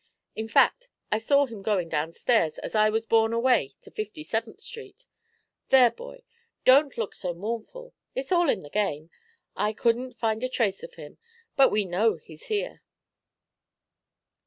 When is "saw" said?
1.19-1.45